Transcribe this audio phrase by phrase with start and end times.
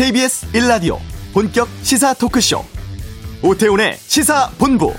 [0.00, 0.96] KBS 1라디오
[1.34, 2.64] 본격 시사 토크쇼
[3.42, 4.94] 오태훈의 시사본부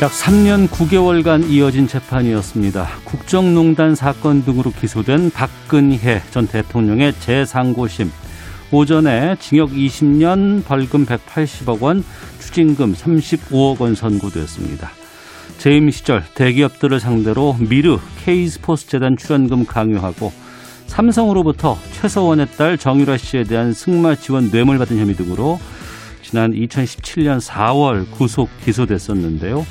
[0.00, 2.86] 약 3년 9개월간 이어진 재판이었습니다.
[3.06, 8.12] 국정농단 사건 등으로 기소된 박근혜 전 대통령의 재상고심.
[8.72, 12.04] 오전에 징역 20년, 벌금 180억 원,
[12.56, 14.90] 추징금 35억 원 선고되었습니다.
[15.58, 20.32] 재임 시절 대기업들을 상대로 미르 K스포츠 재단 출연금 강요하고
[20.86, 25.60] 삼성으로부터 최서원의 딸 정유라 씨에 대한 승마 지원 뇌물 받은 혐의 등으로
[26.22, 29.66] 지난 2017년 4월 구속 기소됐었는데요.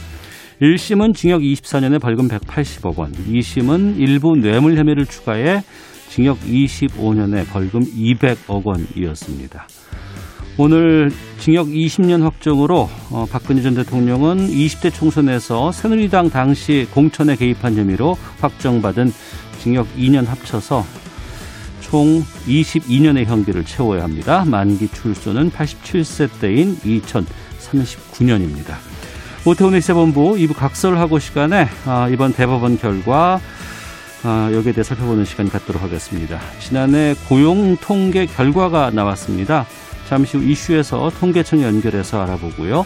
[0.62, 5.64] 1심은 징역 24년에 벌금 180억 원, 2심은 일부 뇌물 혐의를 추가해
[6.10, 9.68] 징역 25년에 벌금 200억 원이었습니다.
[10.58, 18.18] 오늘 징역 20년 확정으로 어, 박근혜 전 대통령은 20대 총선에서 새누리당 당시 공천에 개입한 혐의로
[18.40, 19.12] 확정받은
[19.60, 20.86] 징역 2년 합쳐서
[21.82, 24.46] 총 22년의 형기를 채워야 합니다.
[24.46, 28.76] 만기 출소는 87세 때인 2039년입니다.
[29.46, 33.42] 오태훈의 시사본부 2부 각설하고 시간에 아, 이번 대법원 결과
[34.24, 36.40] 아, 여기에 대해 살펴보는 시간 갖도록 하겠습니다.
[36.62, 39.66] 지난해 고용 통계 결과가 나왔습니다.
[40.08, 42.86] 잠시 후 이슈에서 통계청 연결해서 알아보고요.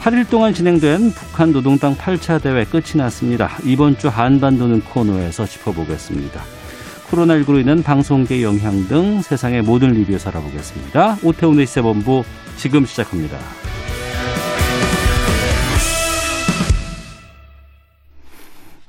[0.00, 3.50] 8일 동안 진행된 북한 노동당 8차 대회 끝이 났습니다.
[3.64, 6.42] 이번 주 한반도는 코너에서 짚어보겠습니다.
[7.10, 11.18] 코로나19로 인한 방송계 영향 등 세상의 모든 리뷰에서 알아보겠습니다.
[11.22, 12.24] 오태훈의 시사본부
[12.56, 13.38] 지금 시작합니다.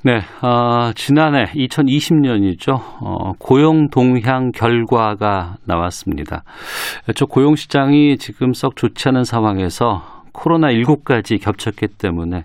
[0.06, 2.74] 네, 어, 지난해 2020년이죠.
[3.00, 6.42] 어, 고용 동향 결과가 나왔습니다.
[7.14, 10.02] 저 고용 시장이 지금 썩 좋지 않은 상황에서
[10.34, 12.42] 코로나19까지 겹쳤기 때문에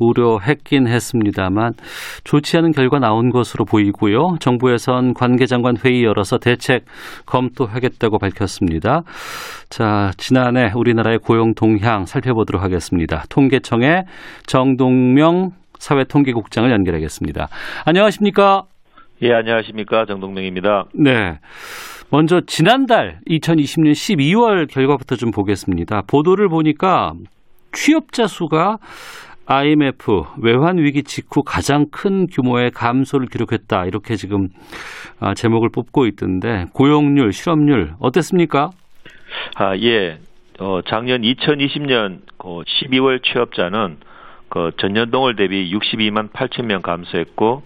[0.00, 1.74] 우려했긴 했습니다만
[2.24, 4.38] 좋지 않은 결과 나온 것으로 보이고요.
[4.40, 6.84] 정부에선 관계장관 회의 열어서 대책
[7.26, 9.02] 검토하겠다고 밝혔습니다.
[9.70, 13.22] 자, 지난해 우리나라의 고용 동향 살펴보도록 하겠습니다.
[13.28, 14.02] 통계청의
[14.46, 17.48] 정동명 사회통계국장을 연결하겠습니다.
[17.84, 18.62] 안녕하십니까?
[19.22, 20.06] 예, 안녕하십니까.
[20.06, 20.84] 정동명입니다.
[20.94, 21.38] 네.
[22.10, 26.02] 먼저 지난달 2020년 12월 결과부터 좀 보겠습니다.
[26.08, 27.14] 보도를 보니까
[27.72, 28.78] 취업자 수가
[29.46, 33.86] IMF 외환 위기 직후 가장 큰 규모의 감소를 기록했다.
[33.86, 34.48] 이렇게 지금
[35.18, 38.70] 아, 제목을 뽑고 있던데 고용률, 실업률 어땠습니까?
[39.56, 40.18] 아, 예.
[40.60, 43.96] 어, 작년 2020년 12월 그 취업자는
[44.52, 47.62] 그 전년 동월 대비 62만 8천 명 감소했고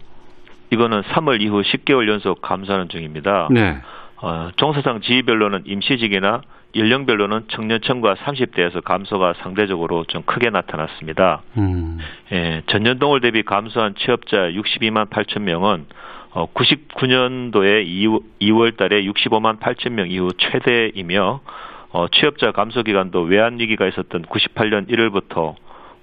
[0.70, 3.48] 이거는 3월 이후 10개월 연속 감소하는 중입니다.
[3.50, 3.78] 네.
[4.22, 6.42] 어, 종사상 지위별로는 임시직이나
[6.76, 11.42] 연령별로는 청년층과 30대에서 감소가 상대적으로 좀 크게 나타났습니다.
[11.56, 11.98] 음.
[12.30, 15.86] 예, 전년 동월 대비 감소한 취업자 62만 8천 명은
[16.30, 21.41] 어, 99년도에 2월 달에 65만 8천 명 이후 최대이며
[21.91, 25.56] 어, 취업자 감소 기간도 외환 위기가 있었던 98년 1월부터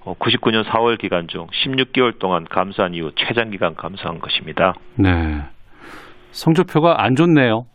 [0.05, 4.73] 99년 어, 4월 기간 중 16개월 동안 감소한 이후 최장 기간 감소한 것입니다.
[4.97, 5.41] 네.
[6.31, 7.65] 성적표가 안 좋네요.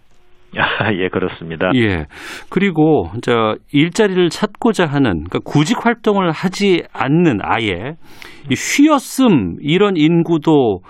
[0.57, 1.71] 아, 예, 그렇습니다.
[1.75, 2.07] 예.
[2.51, 7.97] 그리고 저 일자리를 찾고자 하는 그러니까 구직 활동을 하지 않는 아예
[8.51, 10.81] 쉬었음 이런 인구도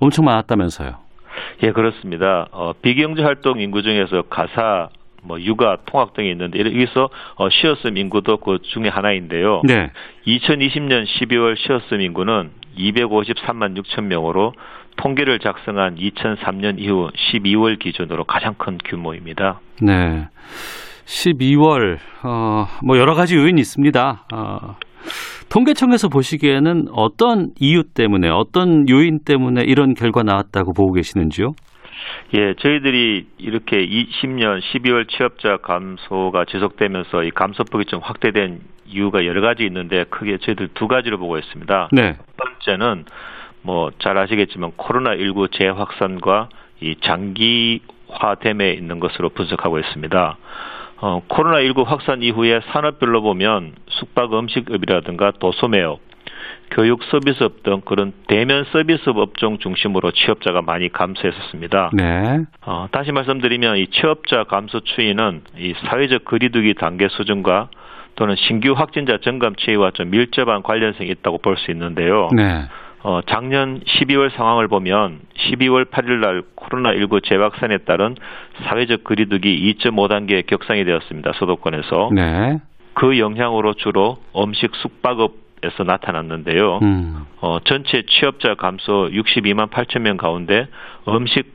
[0.00, 1.04] 엄청 많았다면서요.
[1.62, 2.46] 예, 그렇습니다.
[2.50, 4.88] 어, 비경제 활동 인구 중에서 가사
[5.24, 9.62] 뭐 육아, 통학 등이 있는데 여기서 어, 시어스 인구도 그 중에 하나인데요.
[9.66, 9.90] 네.
[10.26, 14.52] 2020년 12월 시어스 인구는 253만 6천 명으로
[14.96, 19.60] 통계를 작성한 2003년 이후 12월 기준으로 가장 큰 규모입니다.
[19.82, 20.28] 네.
[21.04, 24.26] 12월 어, 뭐 여러 가지 요인이 있습니다.
[24.32, 24.76] 어,
[25.50, 31.52] 통계청에서 보시기에는 어떤 이유 때문에 어떤 요인 때문에 이런 결과 나왔다고 보고 계시는지요?
[32.34, 39.64] 예, 저희들이 이렇게 20년 12월 취업자 감소가 지속되면서 이 감소폭이 좀 확대된 이유가 여러 가지
[39.64, 41.88] 있는데 크게 저희들 두 가지로 보고 있습니다.
[41.92, 42.16] 네.
[42.16, 43.04] 첫 번째는
[43.62, 46.48] 뭐 잘 아시겠지만 코로나19 재확산과
[46.80, 50.36] 이 장기화됨에 있는 것으로 분석하고 있습니다.
[50.98, 56.00] 어, 코로나19 확산 이후에 산업별로 보면 숙박 음식업이라든가 도소매업,
[56.74, 61.90] 교육 서비스업 등 그런 대면 서비스업 업종 중심으로 취업자가 많이 감소했었습니다.
[61.94, 62.40] 네.
[62.66, 67.68] 어, 다시 말씀드리면 이 취업자 감소 추이는 이 사회적 거리두기 단계 수준과
[68.16, 72.28] 또는 신규 확진자 증감 추이와 좀 밀접한 관련성이 있다고 볼 수 있는데요.
[72.34, 72.64] 네.
[73.04, 78.16] 어, 작년 12월 상황을 보면 12월 8일 날 코로나19 재확산에 따른
[78.64, 81.32] 사회적 거리두기 2.5단계 격상이 되었습니다.
[81.34, 82.10] 수도권에서.
[82.12, 82.58] 네.
[82.94, 86.78] 그 영향으로 주로 음식 숙박업 에서 나타났는데요.
[86.82, 87.26] 음.
[87.40, 90.68] 어, 전체 취업자 감소 62만 8천 명 가운데
[91.08, 91.52] 음식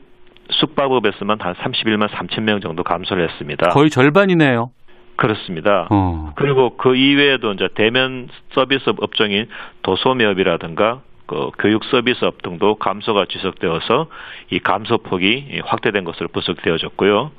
[0.50, 3.68] 숙박업에서만 한 31만 3천 명 정도 감소를 했습니다.
[3.68, 4.70] 거의 절반이네요.
[5.16, 5.86] 그렇습니다.
[5.90, 6.32] 어.
[6.34, 9.46] 그리고 그 이외에도 이제 대면 서비스 업종인
[9.82, 14.08] 도소매업이라든가 그 교육 서비스업 등도 감소가 지속되어서
[14.50, 17.30] 이 감소폭이 확대된 것으로 분석되어졌고요.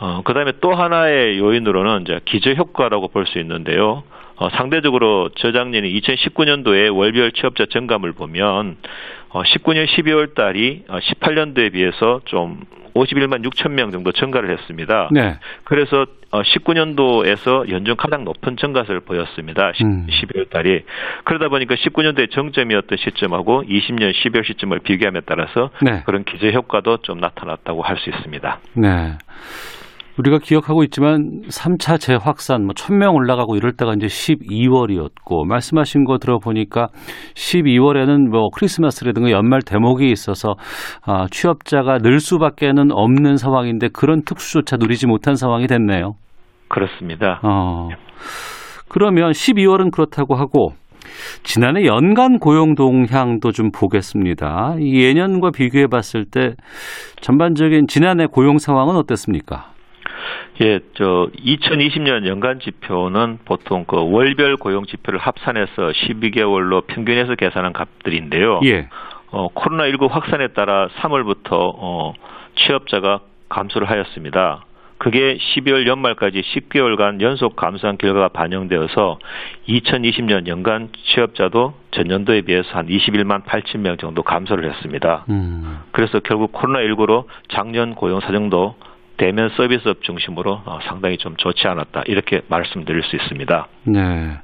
[0.00, 4.04] 어, 그 다음에 또 하나의 요인으로는 이제 기저 효과라고 볼 수 있는데요.
[4.36, 8.76] 어, 상대적으로 저작년이 2019년도에 월별 취업자 증감을 보면
[9.30, 12.60] 어, 19년 12월 달이 18년도에 어, 비해서 좀
[12.94, 15.08] 51만 6천 명 정도 증가를 했습니다.
[15.12, 15.36] 네.
[15.64, 19.72] 그래서 19년도에서 어, 연중 가장 높은 증가세를 보였습니다.
[19.82, 20.06] 음.
[20.08, 20.82] 12월 달이.
[21.24, 26.02] 그러다 보니까 19년도에 정점이었던 시점하고 20년 12월 시점을 비교함에 따라서 네.
[26.04, 28.58] 그런 기저 효과도 좀 나타났다고 할 수 있습니다.
[28.74, 29.12] 네.
[30.18, 36.88] 우리가 기억하고 있지만 3차 재확산 뭐 1000명 올라가고 이럴 때가 이제 12월이었고 말씀하신 거 들어보니까
[37.34, 40.54] 12월에는 뭐 크리스마스라든가 연말 대목이 있어서
[41.04, 46.14] 아, 취업자가 늘 수밖에는 없는 상황인데 그런 특수조차 누리지 못한 상황이 됐네요.
[46.68, 47.40] 그렇습니다.
[47.42, 47.88] 어.
[48.88, 50.72] 그러면 12월은 그렇다고 하고
[51.42, 54.76] 지난해 연간 고용 동향도 좀 보겠습니다.
[54.80, 56.54] 예년과 비교해 봤을 때
[57.20, 59.75] 전반적인 지난해 고용 상황은 어땠습니까?
[60.62, 68.60] 예, 저 2020년 연간 지표는 보통 그 월별 고용 지표를 합산해서 12개월로 평균해서 계산한 값들인데요.
[68.64, 68.88] 예.
[69.30, 72.14] 어, 코로나19 확산에 따라 3월부터 어,
[72.56, 74.64] 취업자가 감소를 하였습니다.
[74.98, 79.18] 그게 12월 연말까지 10개월간 연속 감소한 결과가 반영되어서
[79.68, 85.24] 2020년 연간 취업자도 전년도에 비해서 한 21만 8천 명 정도 감소를 했습니다.
[85.28, 85.80] 음.
[85.92, 88.74] 그래서 결국 코로나19로 작년 고용 사정도
[89.16, 93.66] 대면 서비스업 중심으로 어, 상당히 좀 좋지 않았다 이렇게 말씀드릴 수 있습니다.
[93.84, 94.36] 네.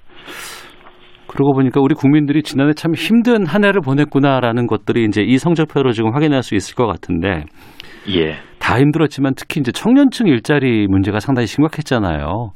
[1.26, 6.14] 그러고 보니까 우리 국민들이 지난해 참 힘든 한 해를 보냈구나라는 것들이 이제 이 성적표로 지금
[6.14, 7.44] 확인할 수 있을 것 같은데.
[8.14, 8.36] 예.
[8.58, 12.50] 다 힘들었지만 특히 이제 청년층 일자리 문제가 상당히 심각했잖아요.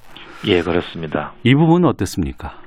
[0.47, 1.33] 예, 그렇습니다.
[1.43, 2.59] 이 부분은 어땠습니까?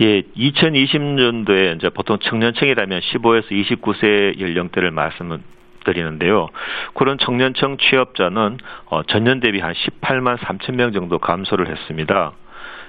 [0.00, 5.38] 예, 2020년도에 이제 보통 청년층이라면 15에서 29세 연령대를 말씀을
[5.86, 6.48] 드리는데요.
[6.94, 12.32] 그런 청년층 취업자는 어, 전년 대비 한 18만 3천 명 정도 감소를 했습니다.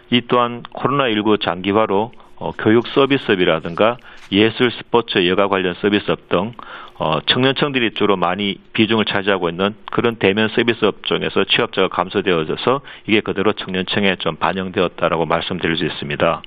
[0.10, 3.98] 이 또한 코로나19 장기화로 어, 교육 서비스업이라든가
[4.32, 6.54] 예술, 스포츠, 여가 관련 서비스업 등
[7.00, 13.54] 어, 청년층들이 주로 많이 비중을 차지하고 있는 그런 대면 서비스 업종에서 취업자가 감소되어져서 이게 그대로
[13.54, 16.42] 청년층에 좀 반영되었다라고 말씀드릴 수 있습니다.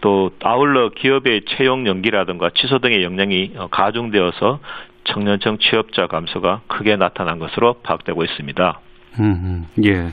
[0.00, 4.60] 또 아울러 기업의 채용 연기라든가 취소 등의 영향이 어, 가중되어서
[5.06, 8.80] 청년층 취업자 감소가 크게 나타난 것으로 파악되고 있습니다.
[9.20, 10.08] 음, 예.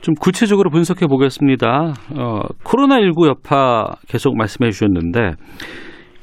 [0.00, 1.92] 좀 구체적으로 분석해 보겠습니다.
[2.18, 5.32] 어, 코로나19 여파 계속 말씀해 주셨는데,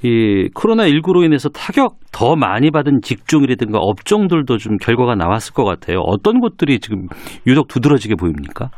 [0.03, 5.99] 이 코로나19로 인해서 타격 더 많이 받은 직종이라든가 업종들도 좀 결과가 나왔을 것 같아요.
[5.99, 7.07] 어떤 곳들이 지금
[7.45, 8.69] 유독 두드러지게 보입니까?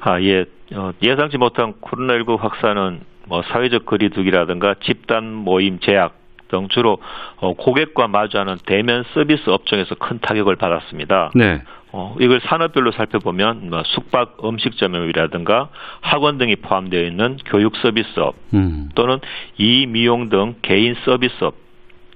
[0.00, 0.44] 아, 예.
[0.74, 6.14] 어, 예상치 못한 코로나19 확산은 뭐 사회적 거리두기라든가 집단 모임 제약
[6.48, 6.98] 등 주로
[7.36, 11.30] 어, 고객과 마주하는 대면 서비스 업종에서 큰 타격을 받았습니다.
[11.34, 11.62] 네.
[11.92, 18.90] 어, 이걸 산업별로 살펴보면 뭐 숙박 음식점이라든가 학원 등이 포함되어 있는 교육 서비스업 음.
[18.94, 19.18] 또는
[19.56, 21.54] 이미용 등 개인 서비스업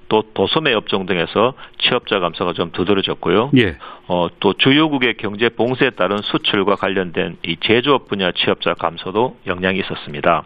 [0.09, 3.51] 또 도소매 업종 등에서 취업자 감소가 좀 두드러졌고요.
[3.57, 3.79] 예.
[4.09, 10.45] 어, 또 주요국의 경제 봉쇄에 따른 수출과 관련된 이 제조업 분야 취업자 감소도 영향이 있었습니다.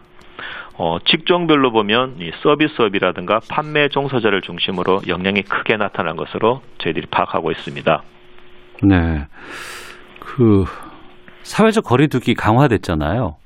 [0.77, 8.03] 어, 직종별로 보면 이 서비스업이라든가 판매 종사자를 중심으로 영향이 크게 나타난 것으로 저희들이 파악하고 있습니다.
[8.83, 9.25] 네.
[10.19, 10.65] 그
[11.41, 13.37] 사회적 거리두기 강화됐잖아요.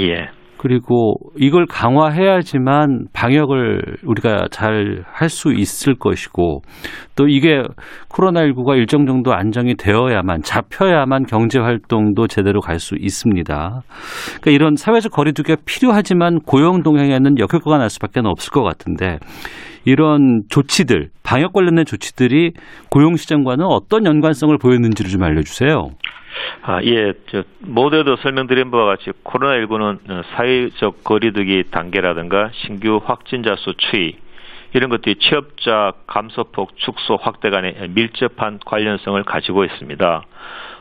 [0.00, 0.30] 예.
[0.60, 6.60] 그리고 이걸 강화해야지만 방역을 우리가 잘 할 수 있을 것이고
[7.16, 7.62] 또 이게
[8.10, 13.82] 코로나19가 일정 정도 안정이 되어야만 잡혀야만 경제 활동도 제대로 갈 수 있습니다.
[14.40, 19.18] 그러니까 이런 사회적 거리두기가 필요하지만 고용 동향에는 역효과가 날 수밖에 없을 것 같은데
[19.86, 22.52] 이런 조치들 방역 관련된 조치들이
[22.90, 25.88] 고용 시장과는 어떤 연관성을 보였는지를 좀 알려주세요.
[26.62, 34.16] 아, 예, 저, 모두에도 설명드린 바와 같이 코로나19는 사회적 거리두기 단계라든가 신규 확진자 수 추이,
[34.72, 40.24] 이런 것들이 취업자 감소폭 축소 확대 간의 밀접한 관련성을 가지고 있습니다.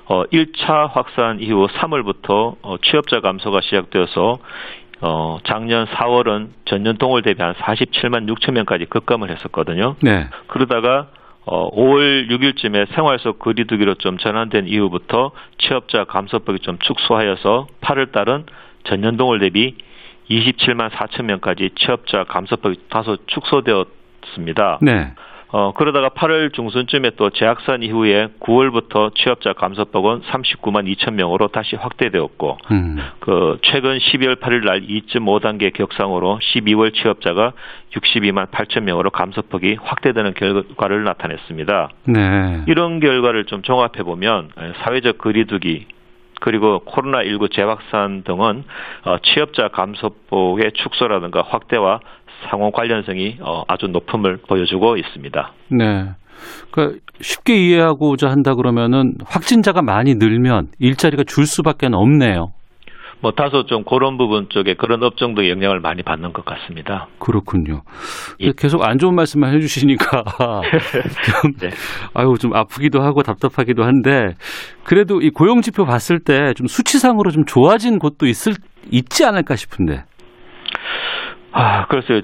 [0.06, 4.40] 어, 1차 확산 이후 3월부터 어, 취업자 감소가 시작되어서
[5.02, 9.96] 어, 작년 4월은 전년 동월 대비 한 47만 6천 명까지 급감을 했었거든요.
[10.02, 10.28] 네.
[10.48, 11.08] 그러다가
[11.52, 18.46] 어, 5월 6일쯤에 생활 속 거리두기로 좀 전환된 이후부터 취업자 감소폭이 좀 축소하여서 8월 달은
[18.84, 19.76] 전년 동월 대비
[20.30, 24.78] 27만 4천 명까지 취업자 감소폭이 다소 축소되었습니다.
[24.84, 25.14] 네.
[25.52, 32.58] 어, 그러다가 8월 중순쯤에 또 재학산 이후에 9월부터 취업자 감소폭은 39만 2천 명으로 다시 확대되었고,
[32.72, 32.98] 음.
[33.20, 37.54] 그, 최근 12월 8일 날 2.5단계 격상으로 12월 취업자가
[37.96, 41.90] 62만 8천 명으로 감소폭이 확대되는 결과를 나타냈습니다.
[42.06, 42.64] 네.
[42.68, 44.50] 이런 결과를 좀 종합해 보면
[44.84, 45.88] 사회적 거리두기
[46.40, 48.64] 그리고 코로나19 재확산 등은
[49.06, 52.00] 어, 취업자 감소폭의 축소라든가 확대와
[52.50, 55.54] 상호 관련성이 어, 아주 높음을 보여주고 있습니다.
[55.72, 56.10] 네.
[56.72, 62.48] 그러니까 쉽게 이해하고자 한다 그러면은 확진자가 많이 늘면 일자리가 줄 수밖에 없네요.
[63.22, 67.08] 뭐 다소 좀 그런 부분 쪽에 그런 업종도 영향을 많이 받는 것 같습니다.
[67.20, 67.82] 그렇군요.
[68.40, 68.54] 예.
[68.58, 70.24] 계속 안 좋은 말씀만 해주시니까
[71.42, 71.70] 좀 네.
[72.14, 74.36] 아유 좀 아프기도 하고 답답하기도 한데
[74.86, 78.54] 그래도 이 고용 지표 봤을 때 좀 수치상으로 좀 좋아진 곳도 있을
[78.90, 80.04] 있지 않을까 싶은데.
[81.52, 82.22] 아, 글쎄요.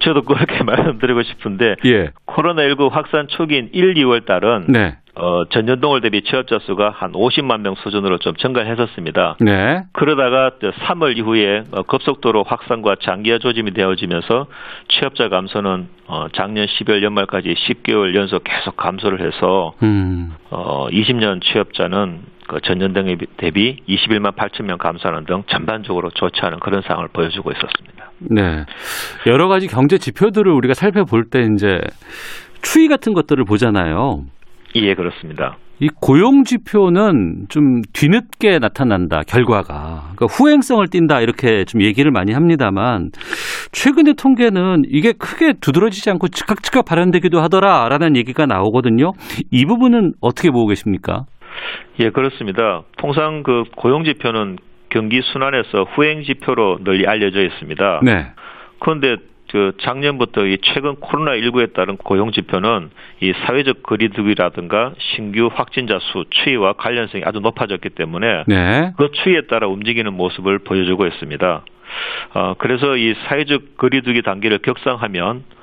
[0.00, 2.10] 저도 그렇게 말씀드리고 싶은데 예.
[2.26, 4.96] 코로나19 확산 초기인 1, 2월 달은 네.
[5.16, 9.36] 어, 전년동월 대비 취업자 수가 한 50만 명 수준으로 좀 증가를 했었습니다.
[9.40, 9.82] 네.
[9.92, 14.46] 그러다가 3월 이후에 어, 급속도로 확산과 장기화 조짐이 되어지면서
[14.88, 20.32] 취업자 감소는 어, 작년 12월 연말까지 10개월 연속 계속 감소를 해서 음.
[20.50, 22.20] 어, 20년 취업자는
[22.50, 27.52] 그 전년 등 대비 21만 8천 명 감소하는 등 전반적으로 좋지 않은 그런 상황을 보여주고
[27.52, 28.10] 있었습니다.
[28.18, 28.64] 네.
[29.28, 31.78] 여러 가지 경제 지표들을 우리가 살펴볼 때 이제
[32.60, 34.24] 추이 같은 것들을 보잖아요.
[34.74, 35.58] 예, 그렇습니다.
[35.78, 43.10] 이 고용 지표는 좀 뒤늦게 나타난다 결과가 그러니까 후행성을 띈다 이렇게 좀 얘기를 많이 합니다만
[43.70, 49.12] 최근의 통계는 이게 크게 두드러지지 않고 즉각즉각 발현되기도 하더라라는 얘기가 나오거든요.
[49.52, 51.24] 이 부분은 어떻게 보고 계십니까?
[52.00, 52.82] 예, 그렇습니다.
[52.96, 54.58] 통상 그 고용 지표는
[54.88, 58.00] 경기 순환에서 후행 지표로 널리 알려져 있습니다.
[58.02, 58.26] 네.
[58.80, 59.16] 그런데
[59.50, 66.74] 그 작년부터 이 최근 코로나19에 따른 고용 지표는 이 사회적 거리두기라든가 신규 확진자 수 추이와
[66.74, 68.92] 관련성이 아주 높아졌기 때문에 네.
[68.96, 71.64] 그 추이에 따라 움직이는 모습을 보여주고 있습니다.
[72.34, 75.59] 어, 그래서 이 사회적 거리두기 단계를 격상하면 뭐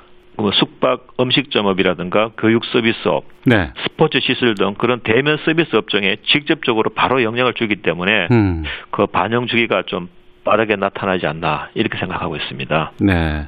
[0.54, 3.70] 숙박 음식점업이라든가 교육 서비스업, 네.
[3.82, 8.62] 스포츠 시설 등 그런 대면 서비스 업종에 직접적으로 바로 영향을 주기 때문에 음.
[8.90, 10.08] 그 반영 주기가 좀
[10.44, 12.92] 빠르게 나타나지 않나 이렇게 생각하고 있습니다.
[13.00, 13.46] 네.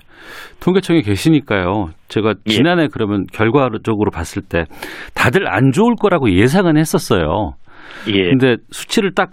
[0.62, 1.90] 통계청에 계시니까요.
[2.08, 2.50] 제가 예.
[2.50, 2.88] 지난해 예.
[2.92, 4.64] 그러면 결과적으로 봤을 때
[5.14, 7.54] 다들 안 좋을 거라고 예상은 했었어요.
[8.08, 8.30] 예.
[8.30, 9.30] 근데 수치를 딱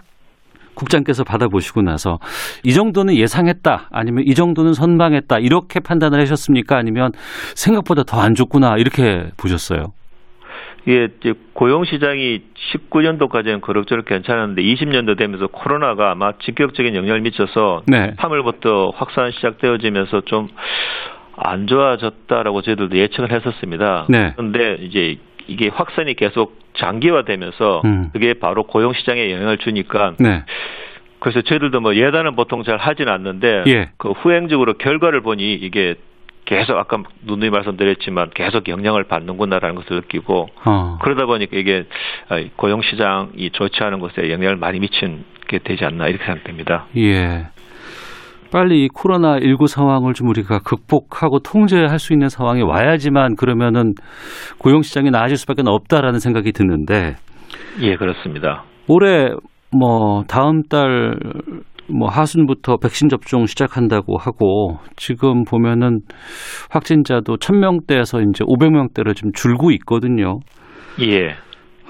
[0.78, 2.18] 국장께서 받아보시고 나서
[2.64, 7.12] 이 정도는 예상했다 아니면 이 정도는 선방했다 이렇게 판단을 하셨습니까 아니면
[7.54, 9.92] 생각보다 더 안 좋구나 이렇게 보셨어요?
[10.88, 11.08] 예,
[11.52, 12.40] 고용 시장이
[12.72, 18.14] 19년도까지는 그럭저럭 괜찮았는데 20년도 되면서 코로나가 아마 직격적인 영향을 미쳐서 네.
[18.18, 20.48] 3월부터 확산 시작되어지면서 좀
[21.40, 24.06] 안 좋아졌다라고 저희들도 예측을 했었습니다.
[24.08, 24.32] 네.
[24.36, 25.16] 그런데 이제
[25.46, 28.10] 이게 확산이 계속 장기화되면서 음.
[28.12, 30.44] 그게 바로 고용 시장에 영향을 주니까 네.
[31.20, 33.90] 그래서 저희들도 뭐 예단은 보통 잘 하진 않는데 예.
[33.96, 35.96] 그 후행적으로 결과를 보니 이게
[36.44, 40.98] 계속 아까 누누이 말씀드렸지만 계속 영향을 받는구나라는 것을 느끼고 어.
[41.02, 41.84] 그러다 보니까 이게
[42.56, 46.86] 고용 시장이 좋지 않은 것에 영향을 많이 미친 게 되지 않나 이렇게 생각됩니다.
[46.96, 47.48] 예.
[48.50, 53.94] 빨리 이 코로나 19 상황을 좀 우리가 극복하고 통제할 수 있는 상황이 와야지만 그러면은
[54.58, 57.16] 고용 시장이 나아질 수밖에 없다라는 생각이 드는데
[57.80, 58.64] 예, 그렇습니다.
[58.88, 59.30] 올해
[59.70, 61.14] 뭐 다음 달
[61.90, 66.00] 뭐 하순부터 백신 접종 시작한다고 하고 지금 보면은
[66.70, 70.40] 확진자도 1000명대에서 이제 500명대로 좀 줄고 있거든요.
[71.00, 71.34] 예.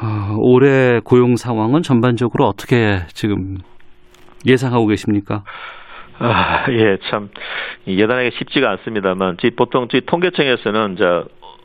[0.00, 3.56] 아, 올해 고용 상황은 전반적으로 어떻게 지금
[4.46, 5.42] 예상하고 계십니까?
[6.18, 7.30] 아, 예, 참
[7.86, 11.04] 예단하기 쉽지가 않습니다만, 보통 저희 통계청에서는 이제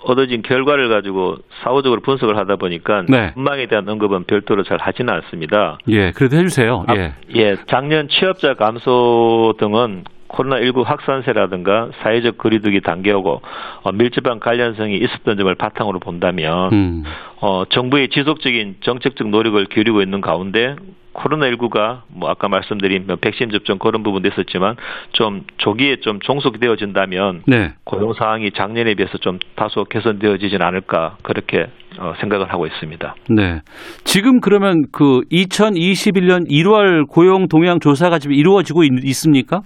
[0.03, 3.31] 얻어진 결과를 가지고 사후적으로 분석을 하다 보니까 네.
[3.33, 5.77] 전망에 대한 언급은 별도로 잘 하지는 않습니다.
[5.87, 6.85] 예, 그래도 해주세요.
[6.87, 7.13] 아, 예.
[7.35, 13.41] 예, 작년 취업자 감소 등은 코로나19 확산세라든가 사회적 거리두기 단계하고
[13.83, 17.03] 어, 밀접한 관련성이 있었던 점을 바탕으로 본다면 음.
[17.39, 20.75] 어, 정부의 지속적인 정책적 노력을 기울이고 있는 가운데
[21.13, 24.75] 코로나19가 뭐 아까 말씀드린 뭐 백신 접종 그런 부분도 있었지만
[25.11, 27.73] 좀 조기에 좀 종속되어진다면 네.
[27.83, 31.67] 고용 상황이 작년에 비해서 좀 다소 개선되어지진 않을까 그렇게
[31.99, 33.15] 어, 생각을 하고 있습니다.
[33.29, 33.61] 네.
[34.03, 39.61] 지금 그러면 그 2021년 1월 고용 동향 조사가 지금 이루어지고 있, 있습니까?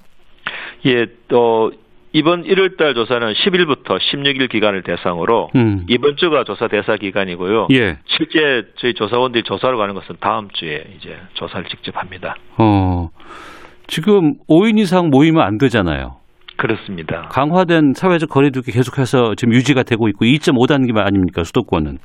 [0.86, 1.70] 예, 어
[2.18, 5.86] 이번 1월 달 조사는 10일부터 16일 기간을 대상으로 음.
[5.88, 7.68] 이번 주가 조사 대사 기간이고요.
[7.74, 8.00] 예.
[8.08, 12.36] 실제 저희 조사원들이 조사를 가는 것은 다음 주에 이제 조사를 직접 합니다.
[12.58, 13.10] 어.
[13.86, 16.16] 지금 5인 이상 모이면 안 되잖아요.
[16.58, 17.30] 그렇습니다.
[17.30, 22.00] 강화된 사회적 거리두기 계속해서 지금 유지가 되고 있고 2.5단계 아닙니까 수도권은?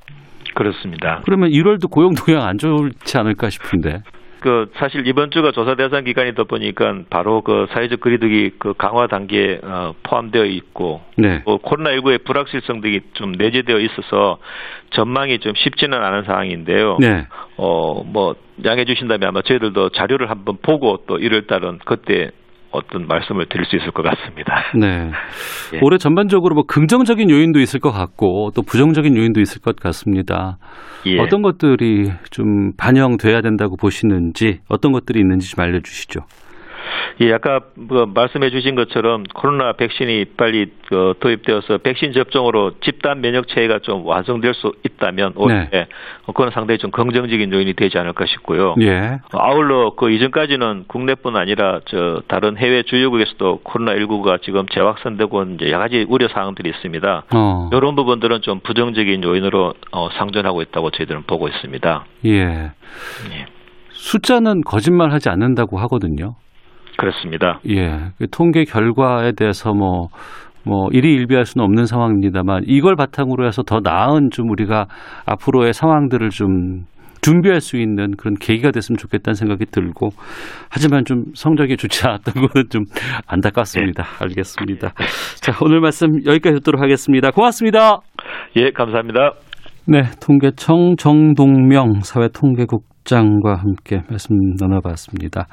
[0.54, 1.22] 그렇습니다.
[1.24, 4.02] 그러면 1월도 고용 동향 안 좋지 않을까 싶은데.
[4.42, 9.60] 그 사실 이번 주가 조사 대상 기간이다 보니까 바로 그 사회적 거리두기 그 강화 단계에
[9.62, 11.42] 어, 포함되어 있고 네.
[11.44, 14.38] 뭐 코로나19의 불확실성 등이 좀 내재되어 있어서
[14.90, 16.98] 전망이 좀 쉽지는 않은 상황인데요.
[17.00, 17.26] 네.
[17.56, 18.34] 어뭐
[18.64, 22.32] 양해 주신다면 아마 저희들도 자료를 한번 보고 또 1월 달은 그때
[22.72, 24.64] 어떤 말씀을 드릴 수 있을 것 같습니다.
[24.74, 25.10] 네.
[25.74, 25.80] 예.
[25.82, 30.58] 올해 전반적으로 뭐 긍정적인 요인도 있을 것 같고 또 부정적인 요인도 있을 것 같습니다.
[31.06, 31.18] 예.
[31.18, 36.20] 어떤 것들이 좀 반영돼야 된다고 보시는지 어떤 것들이 있는지 좀 알려주시죠.
[37.20, 43.48] 예, 아까 뭐 말씀해 주신 것처럼 코로나 백신이 빨리 그 도입되어서 백신 접종으로 집단 면역
[43.48, 45.86] 체계가 좀 완성될 수 있다면 올해 네.
[46.26, 48.74] 그건 상당히 좀 긍정적인 요인이 되지 않을까 싶고요.
[48.80, 49.20] 예.
[49.32, 55.78] 아울러 그 이전까지는 국내뿐 아니라 저 다른 해외 주요국에서도 코로나 19가 지금 재확산되고 이제 여러
[55.78, 57.24] 가지 우려 사항들이 있습니다.
[57.34, 57.70] 어.
[57.72, 62.04] 이런 부분들은 좀 부정적인 요인으로 어, 상존하고 있다고 저희들은 보고 있습니다.
[62.26, 62.30] 예.
[62.30, 62.72] 예.
[63.90, 66.34] 숫자는 거짓말하지 않는다고 하거든요.
[66.98, 67.60] 그렇습니다.
[67.68, 68.10] 예.
[68.18, 70.08] 그 통계 결과에 대해서 뭐,
[70.64, 74.86] 뭐, 일희일비할 수는 없는 상황입니다만 이걸 바탕으로 해서 더 나은 좀 우리가
[75.26, 76.84] 앞으로의 상황들을 좀
[77.22, 80.10] 준비할 수 있는 그런 계기가 됐으면 좋겠다는 생각이 들고
[80.68, 82.82] 하지만 좀 성적이 좋지 않았던 거는 좀
[83.28, 84.02] 안타깝습니다.
[84.02, 84.24] 네.
[84.24, 84.92] 알겠습니다.
[85.40, 87.30] 자, 오늘 말씀 여기까지 듣도록 하겠습니다.
[87.30, 88.00] 고맙습니다.
[88.56, 89.34] 예, 감사합니다.
[89.86, 95.46] 네, 통계청 정동명 사회통계국장과 함께 말씀 나눠봤습니다.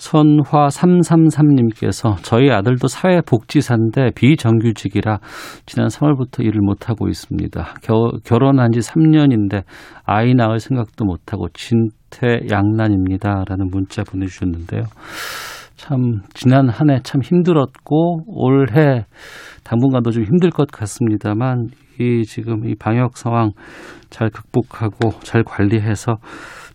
[0.00, 5.18] 선화333님께서 저희 아들도 사회복지사인데 비정규직이라
[5.66, 7.74] 지난 3월부터 일을 못하고 있습니다.
[7.82, 9.64] 겨, 결혼한 지 3년인데
[10.04, 13.44] 아이 낳을 생각도 못하고 진퇴양난입니다.
[13.46, 14.84] 라는 문자 보내주셨는데요.
[15.76, 19.06] 참 지난 한 해 참 힘들었고 올해
[19.64, 23.52] 당분간도 좀 힘들 것 같습니다만 이 지금 이 방역 상황
[24.10, 26.16] 잘 극복하고 잘 관리해서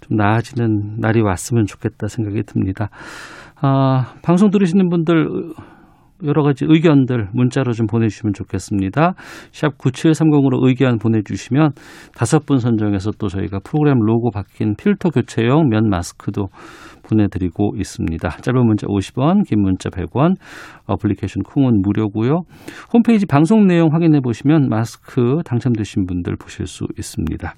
[0.07, 2.89] 좀 나아지는 날이 왔으면 좋겠다 생각이 듭니다.
[3.61, 5.27] 아, 방송 들으시는 분들
[6.23, 9.13] 여러 가지 의견들 문자로 좀 보내주시면 좋겠습니다.
[9.51, 11.71] 샵 9730으로 의견 보내주시면
[12.15, 16.47] 다섯 분 선정해서 또 저희가 프로그램 로고 바뀐 필터 교체용 면 마스크도
[17.03, 18.29] 보내드리고 있습니다.
[18.29, 20.35] 짧은 문자 50원, 긴 문자 100원,
[20.87, 22.41] 어플리케이션 콩은 무료고요.
[22.93, 27.53] 홈페이지 방송 내용 확인해 보시면 마스크 당첨되신 분들 보실 수 있습니다.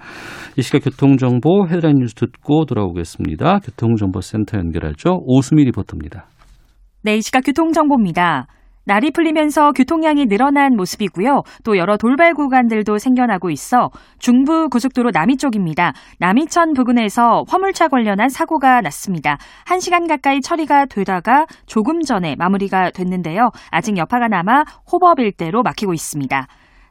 [0.58, 3.60] 이 시각 교통정보 헤드라인 뉴스 듣고 돌아오겠습니다.
[3.60, 5.22] 교통정보센터 연결하죠.
[5.26, 6.28] 오수미 리포터입니다.
[7.08, 8.48] 네, 이 시각 교통정보입니다.
[8.84, 11.44] 날이 풀리면서 교통량이 늘어난 모습이고요.
[11.64, 15.94] 또 여러 돌발 구간들도 생겨나고 있어 중부 고속도로 남이 쪽입니다.
[16.20, 19.38] 남이천 부근에서 화물차 관련한 사고가 났습니다.
[19.68, 23.52] 1시간 가까이 처리가 되다가 조금 전에 마무리가 됐는데요.
[23.72, 26.46] 아직 여파가 남아 호법 일대로 막히고 있습니다.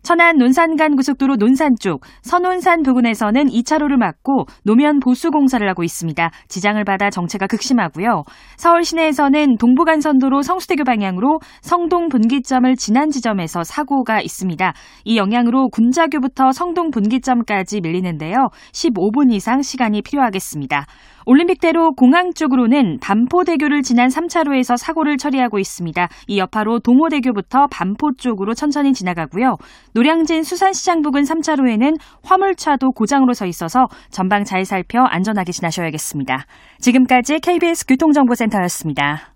[0.07, 6.31] 천안 논산간 고속도로 논산 쪽 선논산 부근에서는 2차로를 막고 노면 보수 공사를 하고 있습니다.
[6.47, 8.23] 지장을 받아 정체가 극심하고요.
[8.57, 14.75] 서울 시내에서는 동부간선도로 성수대교 방향으로 성동 분기점을 지난 지점에서 사고가 있습니다.
[15.07, 18.51] 이 영향으로 군자교부터 성동 분기점까지 밀리는데요.
[18.73, 20.87] 15분 이상 시간이 필요하겠습니다.
[21.27, 26.09] 올림픽대로 공항 쪽으로는 반포대교를 지난 3차로에서 사고를 처리하고 있습니다.
[26.29, 29.57] 이 여파로 동호대교부터 반포 쪽으로 천천히 지나가고요.
[29.93, 36.47] 노량진 수산시장 부근 3차로에는 화물차도 고장으로 서 있어서 전방 잘 살펴 안전하게 지나셔야겠습니다.
[36.79, 39.35] 지금까지 KBS 교통정보센터였습니다.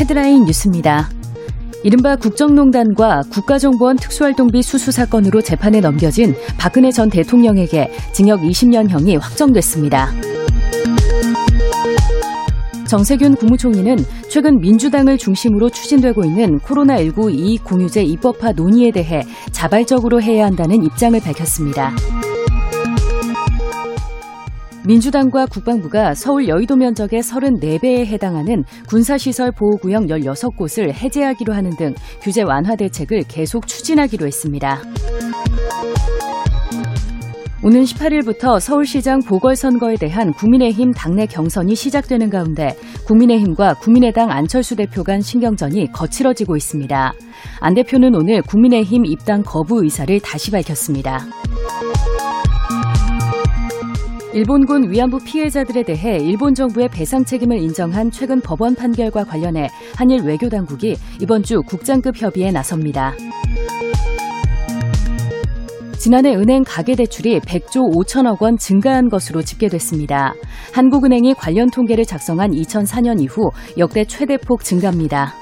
[0.00, 1.08] 헤드라인 뉴스입니다.
[1.84, 10.12] 이른바 국정농단과 국가정보원 특수활동비 수수 사건으로 재판에 넘겨진 박근혜 전 대통령에게 징역 20년형이 확정됐습니다.
[12.86, 13.96] 정세균 국무총리는
[14.28, 21.18] 최근 민주당을 중심으로 추진되고 있는 코로나19 이익 공유제 입법화 논의에 대해 자발적으로 해야 한다는 입장을
[21.18, 21.94] 밝혔습니다.
[24.84, 32.74] 민주당과 국방부가 서울 여의도 면적의 34배에 해당하는 군사시설 보호구역 16곳을 해제하기로 하는 등 규제 완화
[32.74, 34.82] 대책을 계속 추진하기로 했습니다.
[37.64, 42.74] 오는 18일부터 서울시장 보궐선거에 대한 국민의힘 당내 경선이 시작되는 가운데
[43.06, 47.12] 국민의힘과 국민의당 안철수 대표 간 신경전이 거칠어지고 있습니다.
[47.60, 51.20] 안 대표는 오늘 국민의힘 입당 거부 의사를 다시 밝혔습니다.
[54.34, 60.48] 일본군 위안부 피해자들에 대해 일본 정부의 배상 책임을 인정한 최근 법원 판결과 관련해 한일 외교
[60.48, 63.12] 당국이 이번 주 국장급 협의에 나섭니다.
[65.98, 70.34] 지난해 은행 가계대출이 100조 5천억 원 증가한 것으로 집계됐습니다.
[70.72, 75.34] 한국은행이 관련 통계를 작성한 2004년 이후 역대 최대폭 증가입니다.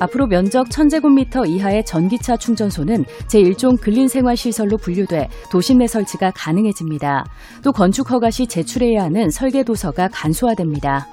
[0.00, 7.24] 앞으로 면적 1000제곱미터 이하의 전기차 충전소는 제1종 근린생활시설로 분류돼 도심 내 설치가 가능해집니다.
[7.62, 11.06] 또 건축 허가 시 제출해야 하는 설계도서가 간소화됩니다.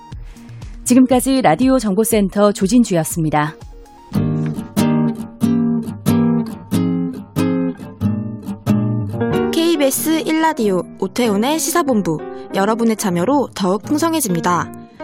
[0.86, 3.56] 지금까지 라디오 정보센터 조진주였습니다.
[9.52, 12.20] KBS 1라디오 오태훈의 시사본부
[12.56, 14.87] 여러분의 참여로 더욱 풍성해집니다.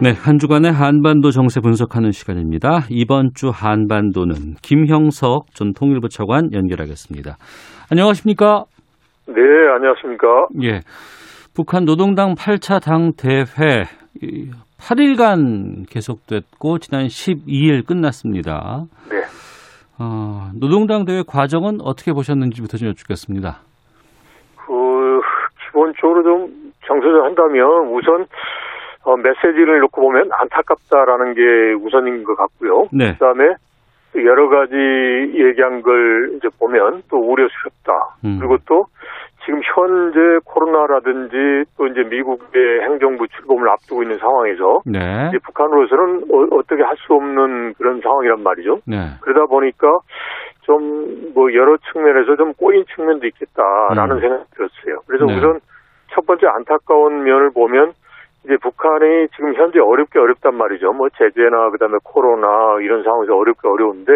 [0.00, 2.86] 네, 한 주간의 한반도 정세 분석하는 시간입니다.
[2.88, 7.32] 이번 주 한반도는 김형석 전 통일부 차관 연결하겠습니다.
[7.90, 8.62] 안녕하십니까?
[9.26, 9.42] 네,
[9.74, 10.46] 안녕하십니까?
[10.62, 10.80] 예.
[11.56, 13.82] 북한 노동당 8차 당 대회
[14.78, 18.84] 8일간 계속됐고 지난 12일 끝났습니다.
[19.10, 19.18] 네.
[19.98, 23.62] 어, 노동당 대회 과정은 어떻게 보셨는지부터 좀 여쭙겠습니다.
[24.64, 25.20] 그
[25.66, 28.26] 기본적으로 좀 정서를 한다면 우선
[29.08, 32.88] 어, 메시지를 놓고 보면 안타깝다라는 게 우선인 것 같고요.
[32.92, 33.12] 네.
[33.14, 33.54] 그다음에
[34.16, 37.92] 여러 가지 얘기한 걸 이제 보면 또 우려스럽다.
[38.24, 38.36] 음.
[38.38, 38.84] 그리고 또
[39.44, 45.28] 지금 현재 코로나라든지 또 이제 미국의 행정부 출범을 앞두고 있는 상황에서 네.
[45.28, 48.80] 이제 북한으로서는 어, 떻게 할 수 없는 그런 상황이란 말이죠.
[48.86, 48.96] 네.
[49.22, 49.88] 그러다 보니까
[50.62, 54.20] 좀 뭐 여러 측면에서 좀 꼬인 측면도 있겠다라는 음.
[54.20, 55.00] 생각이 들었어요.
[55.06, 55.36] 그래서 네.
[55.36, 55.60] 우선
[56.12, 57.92] 첫 번째 안타까운 면을 보면
[58.48, 60.92] 이제 북한이 지금 현재 어렵게 어렵단 말이죠.
[60.92, 64.12] 뭐 제재나 그다음에 코로나 이런 상황에서 어렵게 어려운데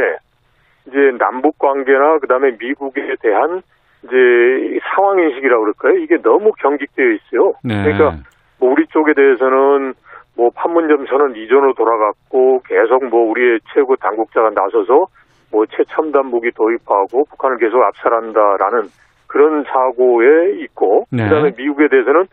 [0.87, 3.61] 이제 남북 관계나 그다음에 미국에 대한
[4.05, 5.99] 이제 상황 인식이라고 그럴까요?
[5.99, 7.53] 이게 너무 경직되어 있어요.
[7.63, 7.85] 네.
[7.85, 8.25] 그러니까
[8.59, 9.93] 뭐 우리 쪽에 대해서는
[10.35, 15.09] 뭐 판문점 선언 이전으로 돌아갔고 계속 뭐 우리의 최고 당국자가 나서서
[15.53, 18.89] 뭐 최첨단 무기 도입하고 북한을 계속 압살한다라는
[19.27, 21.25] 그런 사고에 있고 네.
[21.25, 22.25] 그다음에 미국에 대해서는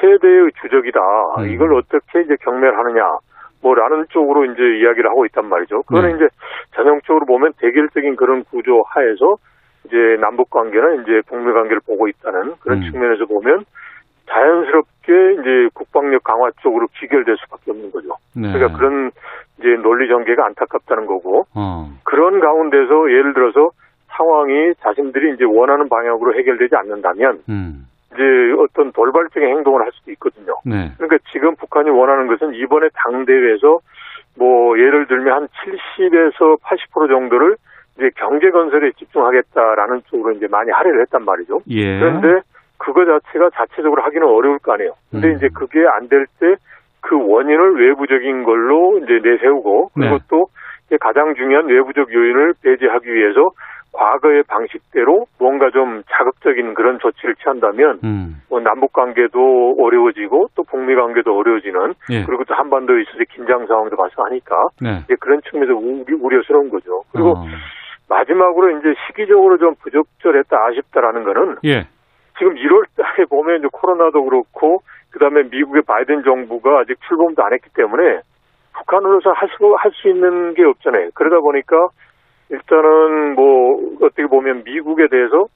[0.00, 1.00] 최대의 주적이다.
[1.38, 1.48] 음.
[1.48, 3.02] 이걸 어떻게 이제 경멸하느냐.
[3.62, 5.82] 뭐라는 쪽으로 이제 이야기를 하고 있단 말이죠.
[5.84, 6.16] 그거는 네.
[6.16, 6.28] 이제
[6.76, 9.36] 전형적으로 보면 대결적인 그런 구조 하에서
[9.86, 12.90] 이제 남북 관계나 이제 북미 관계를 보고 있다는 그런 음.
[12.90, 13.64] 측면에서 보면
[14.28, 18.08] 자연스럽게 이제 국방력 강화 쪽으로 귀결될 수밖에 없는 거죠.
[18.36, 18.52] 네.
[18.52, 19.10] 그러니까 그런
[19.58, 21.88] 이제 논리 전개가 안타깝다는 거고 어.
[22.04, 23.70] 그런 가운데서 예를 들어서
[24.08, 27.86] 상황이 자신들이 이제 원하는 방향으로 해결되지 않는다면 음.
[28.14, 28.22] 이제
[28.58, 30.54] 어떤 돌발적인 행동을 할 수도 있거든요.
[30.64, 30.92] 네.
[30.96, 33.78] 그러니까 지금 북한이 원하는 것은 이번에 당대회에서
[34.38, 37.56] 뭐 예를 들면 한 70에서 80% 정도를
[37.96, 41.60] 이제 경제 건설에 집중하겠다라는 쪽으로 이제 많이 할애를 했단 말이죠.
[41.68, 41.98] 예.
[41.98, 42.40] 그런데
[42.78, 44.92] 그거 자체가 자체적으로 하기는 어려울 거 아니에요.
[45.10, 45.36] 근데 음.
[45.36, 46.56] 이제 그게 안 될 때
[47.04, 50.24] 그 원인을 외부적인 걸로 이제 내세우고 그리고 네.
[50.28, 50.46] 또
[51.00, 53.50] 가장 중요한 외부적 요인을 배제하기 위해서
[53.94, 58.42] 과거의 방식대로 뭔가 좀 자극적인 그런 조치를 취한다면 음.
[58.50, 62.24] 뭐 남북 관계도 어려워지고 또 북미 관계도 어려워지는 예.
[62.24, 65.00] 그리고 또 한반도에 있어서 긴장 상황도 발생하니까 네.
[65.04, 67.02] 이제 그런 측면에서 우리, 우려 스러운 거죠.
[67.12, 67.44] 그리고 어.
[68.08, 71.86] 마지막으로 이제 시기적으로 좀 부적절했다 아쉽다라는 거는 예.
[72.38, 74.78] 지금 1월 달에 보면 이제 코로나도 그렇고
[75.12, 78.20] 그다음에 미국의 바이든 정부가 아직 출범도 안 했기 때문에
[78.76, 81.10] 북한으로서 할 수 할 수 있는 게 없잖아요.
[81.14, 81.88] 그러다 보니까
[82.50, 85.46] 일단은 뭐 어떻게 보면 미국에 대해서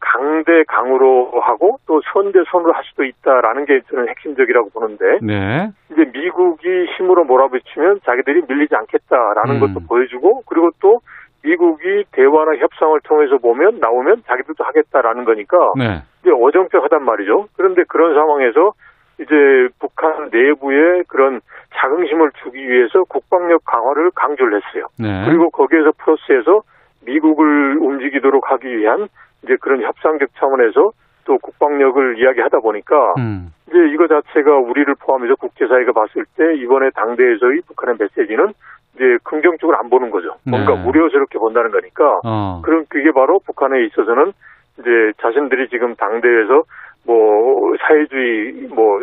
[0.00, 5.70] 강대 강으로 하고 또 선대 선으로 할 수도 있다라는 게 저는 핵심적이라고 보는데 네.
[5.90, 9.60] 이제 미국이 힘으로 몰아붙이면 자기들이 밀리지 않겠다라는 음.
[9.60, 11.00] 것도 보여주고 그리고 또
[11.42, 16.02] 미국이 대화나 협상을 통해서 보면 나오면 자기들도 하겠다라는 거니까 네.
[16.20, 17.46] 이제 어정쩡하단 말이죠.
[17.56, 18.72] 그런데 그런 상황에서
[19.20, 21.40] 이제 북한 내부에 그런
[21.74, 24.86] 자긍심을 주기 위해서 국방력 강화를 강조를 했어요.
[24.98, 25.24] 네.
[25.26, 26.62] 그리고 거기에서 플러스해서
[27.04, 29.08] 미국을 움직이도록 하기 위한
[29.42, 30.90] 이제 그런 협상적 차원에서
[31.24, 33.52] 또 국방력을 이야기하다 보니까 음.
[33.68, 38.54] 이제 이거 자체가 우리를 포함해서 국제사회가 봤을 때 이번에 당대에서의 북한의 메시지는
[38.94, 40.36] 이제 긍정적으로 안 보는 거죠.
[40.48, 40.84] 뭔가 네.
[40.88, 42.20] 우려스럽게 본다는 거니까.
[42.24, 42.62] 어.
[42.64, 44.32] 그럼 그게 바로 북한에 있어서는
[44.80, 46.62] 이제 자신들이 지금 당대에서
[47.08, 49.00] 뭐 사회주의 뭐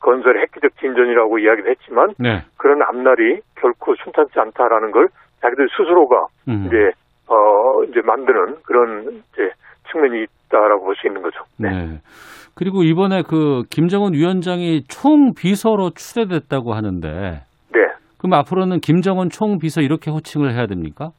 [0.00, 2.42] 건설 획기적 진전이라고 이야기를 했지만 네.
[2.58, 5.08] 그런 앞날이 결코 순탄치 않다라는 걸
[5.40, 6.66] 자기들 스스로가 음.
[6.66, 6.76] 이제
[7.28, 9.50] 어 이제 만드는 그런 이제
[9.90, 11.38] 측면이 있다라고 볼 수 있는 거죠.
[11.58, 11.70] 네.
[11.70, 11.98] 네.
[12.54, 17.08] 그리고 이번에 그 김정은 위원장이 총 비서로 추대됐다고 하는데
[17.72, 17.80] 네.
[18.18, 21.10] 그럼 앞으로는 김정은 총 비서 이렇게 호칭을 해야 됩니까?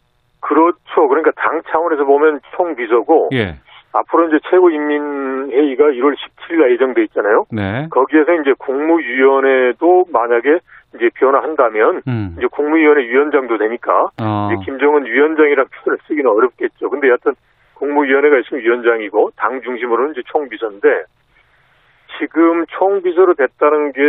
[0.42, 1.08] 그렇죠.
[1.10, 3.56] 그러니까 당 차원에서 보면 총 비서고 예.
[4.00, 7.46] 앞으로 이제 최고인민회의가 1월 17일 예정돼 있잖아요.
[7.52, 7.88] 네.
[7.90, 10.60] 거기에서 이제 국무위원회도 만약에
[10.96, 12.36] 이제 변화한다면 음.
[12.38, 14.50] 이제 국무위원회 위원장도 되니까 어.
[14.52, 16.90] 이제 김정은 위원장이라는 표현을 쓰기는 어렵겠죠.
[16.90, 17.34] 근데 여하튼
[17.76, 20.88] 국무위원회가 있으면 위원장이고 당 중심으로는 이제 총비서인데
[22.20, 24.02] 지금 총비서로 됐다는 게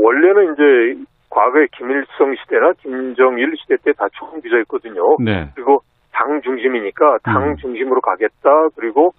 [0.00, 5.16] 원래는 이제 과거에 김일성 시대나 김정일 시대 때 다 총비서였거든요.
[5.24, 5.48] 네.
[5.54, 7.56] 그리고 당 중심이니까 당 음.
[7.56, 8.68] 중심으로 가겠다.
[8.76, 9.12] 그리고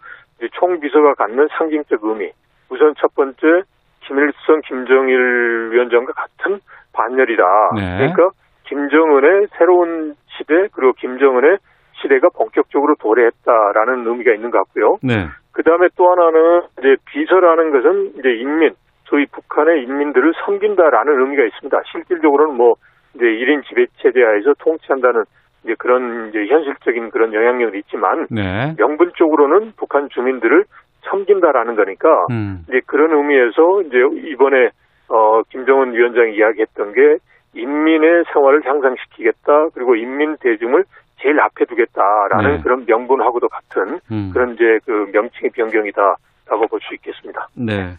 [0.54, 2.32] 총비서가 갖는 상징적 의미.
[2.70, 3.64] 우선 첫 번째
[4.02, 6.60] 김일성, 김정일 위원장과 같은
[6.94, 7.44] 반열이다.
[7.76, 7.98] 네.
[7.98, 8.30] 그러니까
[8.66, 11.58] 김정은의 새로운 시대 그리고 김정은의
[12.02, 14.98] 시대가 본격적으로 도래했다라는 의미가 있는 것 같고요.
[15.04, 15.28] 네.
[15.52, 18.74] 그 다음에 또 하나는 이제 비서라는 것은 이제 인민,
[19.06, 21.82] 소위 북한의 인민들을 섬긴다라는 의미가 있습니다.
[21.92, 22.76] 실질적으로는 뭐
[23.16, 25.26] 이제 1인 지배체제하에서 통치한다는
[25.64, 28.74] 이제 그런 이제 현실적인 그런 영향력이 있지만 네.
[28.78, 30.66] 명분적으로는 북한 주민들을
[31.10, 32.64] 섬긴다라는 거니까 음.
[32.68, 33.98] 이제 그런 의미에서 이제
[34.32, 34.70] 이번에
[35.10, 37.18] 어 김정은 위원장이 이야기했던 게
[37.54, 40.86] 인민의 생활을 향상시키겠다 그리고 인민 대중을
[41.22, 42.64] 제일 앞에 두겠다라는 네.
[42.64, 44.32] 그런 명분하고도 같은 음.
[44.34, 47.48] 그런 이제 그 명칭의 변경이다라고 볼 수 있겠습니다.
[47.56, 47.98] 네.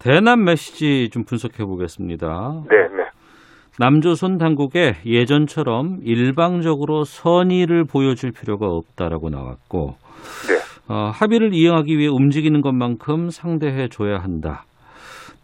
[0.00, 2.62] 대남 메시지 좀 분석해 보겠습니다.
[2.68, 3.04] 네, 네.
[3.78, 9.96] 남조선 당국에 예전처럼 일방적으로 선의를 보여줄 필요가 없다라고 나왔고
[10.48, 10.92] 네.
[10.92, 14.64] 어, 합의를 이행하기 위해 움직이는 것만큼 상대해 줘야 한다.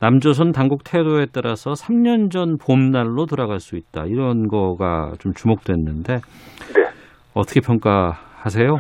[0.01, 4.05] 남조선 당국 태도에 따라서 3년 전 봄날로 돌아갈 수 있다.
[4.05, 6.88] 이런 거가 좀 주목됐는데 네.
[7.35, 8.77] 어떻게 평가하세요?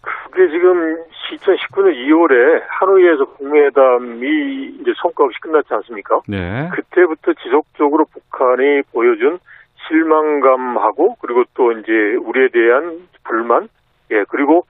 [0.00, 0.96] 그게 지금
[1.30, 6.20] 2019년 2월에 하노이에서 국무회담이 이제 성과 없이 끝났지 않습니까?
[6.28, 6.68] 네.
[6.74, 9.38] 그때부터 지속적으로 북한이 보여준
[9.88, 13.68] 실망감하고 그리고 또 이제 우리에 대한 불만
[14.10, 14.66] 예 그리고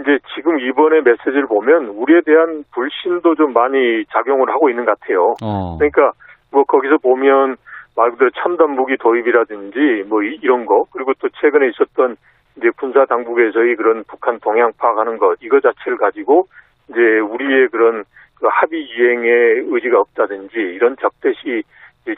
[0.00, 5.34] 이제 지금 이번에 메시지를 보면 우리에 대한 불신도 좀 많이 작용을 하고 있는 것 같아요.
[5.42, 5.76] 어.
[5.78, 6.12] 그러니까
[6.50, 7.56] 뭐 거기서 보면
[7.96, 12.16] 말 그대로 첨단 무기 도입이라든지 뭐 이- 이런 거 그리고 또 최근에 있었던
[12.56, 16.46] 이제 군사 당국에서의 그런 북한 동향 파악하는 것 이거 자체를 가지고
[16.88, 18.04] 이제 우리의 그런
[18.38, 21.62] 그 합의 이행의 의지가 없다든지 이런 적대시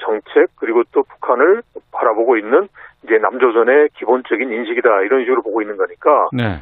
[0.00, 2.68] 정책 그리고 또 북한을 바라보고 있는
[3.04, 6.58] 이제 남조선의 기본적인 인식이다 이런 식으로 보고 있는 거니까 네.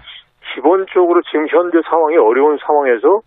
[0.52, 3.22] 기본적으로 지금 현재 상황이 어려운 상황에서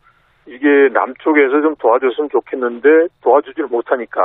[0.45, 4.21] 이게 남쪽에서 좀 도와줬으면 좋겠는데 도와주지를 못하니까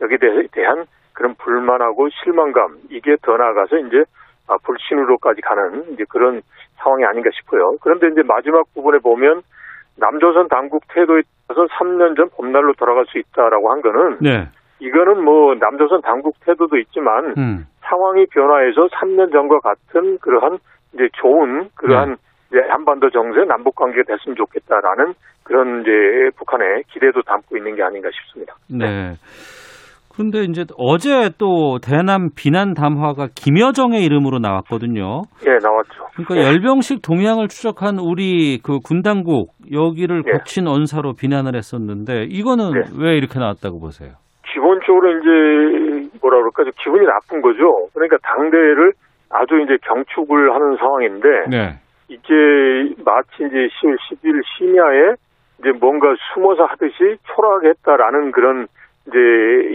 [0.00, 4.04] 여기에 대- 대한 그런 불만하고 실망감 이게 더 나아가서 이제
[4.48, 6.42] 아, 불신으로까지 가는 이제 그런
[6.76, 7.76] 상황이 아닌가 싶어요.
[7.80, 9.42] 그런데 이제 마지막 부분에 보면
[9.96, 14.48] 남조선 당국 태도에 따라서 3년 전 봄날로 돌아갈 수 있다라고 한 거는 네.
[14.78, 17.66] 이거는 뭐 남조선 당국 태도도 있지만 음.
[17.80, 20.58] 상황이 변화해서 3년 전과 같은 그러한
[20.92, 22.16] 이제 좋은 그러한
[22.50, 25.90] 이제 한반도 정세 남북 관계가 됐으면 좋겠다라는 그런 이제
[26.36, 28.54] 북한의 기대도 담고 있는 게 아닌가 싶습니다.
[28.68, 29.14] 네.
[29.14, 29.65] 그
[30.18, 35.22] 런데 이제 어제 또 대남 비난 담화가 김여정의 이름으로 나왔거든요.
[35.46, 36.06] 예, 나왔죠.
[36.14, 36.46] 그러니까 예.
[36.46, 40.32] 열병식 동향을 추적한 우리 그 군당국 여기를 예.
[40.32, 42.80] 거친 언사로 비난을 했었는데 이거는 네.
[42.98, 44.12] 왜 이렇게 나왔다고 보세요?
[44.52, 47.88] 기본적으로 이제 뭐라 그럴까 좀 기분이 나쁜 거죠.
[47.92, 48.92] 그러니까 당대를
[49.30, 51.78] 아주 이제 경축을 하는 상황인데 네.
[52.08, 55.14] 이게 마치 이제 10월 10일 심야에
[55.58, 58.66] 이제 뭔가 숨어서 하듯이 초라하겠다라는 그런
[59.08, 59.18] 이제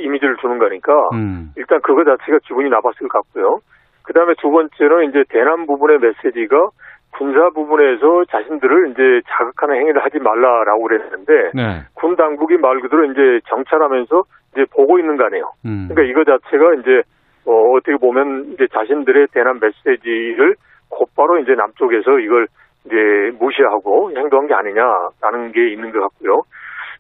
[0.04, 1.52] 이미지를 주는 거니까 음.
[1.56, 3.60] 일단 그거 자체가 기분이 나빴을 것 같고요.
[4.04, 6.70] 그 다음에 두 번째는 이제 대남 부분의 메시지가
[7.18, 11.82] 군사 부분에서 자신들을 이제 자극하는 행위를 하지 말라라고 그랬는데 네.
[11.94, 15.52] 군 당국이 말 그대로 이제 정찰하면서 이제 보고 있는 거 아니에요.
[15.66, 15.88] 음.
[15.90, 17.02] 그러니까 이거 자체가 이제
[17.46, 20.56] 어, 어떻게 보면 이제 자신들의 대남 메시지를
[20.90, 22.48] 곧바로 이제 남쪽에서 이걸
[22.86, 22.96] 이제
[23.40, 26.42] 무시하고 행동한 게 아니냐라는 게 있는 것 같고요.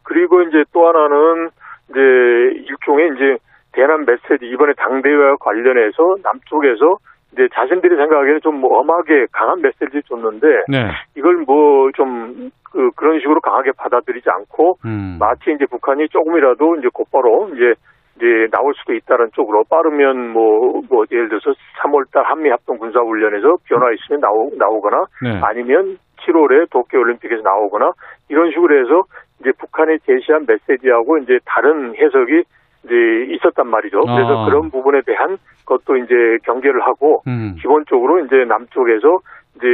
[0.03, 1.49] 그리고 이제 또 하나는
[1.91, 3.37] 이제 일종의 이제
[3.73, 6.97] 대남 메시지 이번에 당대회와 관련해서 남쪽에서
[7.33, 10.91] 이제 자신들이 생각하기에는 좀 엄하게 강한 메시지를 줬는데 네.
[11.15, 15.17] 이걸 뭐 좀 그, 그런 식으로 강하게 받아들이지 않고 음.
[15.19, 17.73] 마치 이제 북한이 조금이라도 이제 곧바로 이제
[18.17, 21.51] 이제 나올 수도 있다는 쪽으로 빠르면 뭐, 뭐, 예를 들어서
[21.81, 25.39] 3월달 한미합동 군사훈련에서 변화 있으면 나오, 나오거나 네.
[25.41, 27.91] 아니면 7월에 도쿄올림픽에서 나오거나
[28.29, 29.03] 이런 식으로 해서
[29.41, 32.43] 이제 북한이 제시한 메시지하고 이제 다른 해석이
[32.85, 32.95] 이제
[33.35, 33.99] 있었단 말이죠.
[34.01, 34.45] 그래서 아.
[34.45, 36.13] 그런 부분에 대한 것도 이제
[36.45, 37.55] 경계를 하고 음.
[37.61, 39.19] 기본적으로 이제 남쪽에서
[39.57, 39.67] 이제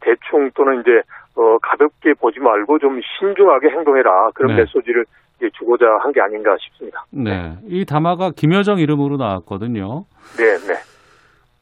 [0.00, 0.90] 대충 또는 이제
[1.34, 4.62] 어, 가볍게 보지 말고 좀 신중하게 행동해라 그런 네.
[4.62, 5.04] 메시지를
[5.58, 7.04] 주고자 한 게 아닌가 싶습니다.
[7.10, 10.04] 네, 이 담화가 김여정 이름으로 나왔거든요.
[10.36, 10.74] 네, 네.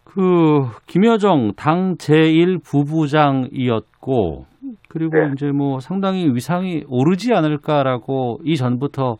[0.05, 4.45] 그 김여정 당 제1 부부장이었고
[4.89, 5.31] 그리고 네.
[5.33, 9.17] 이제 뭐 상당히 위상이 오르지 않을까라고 이전부터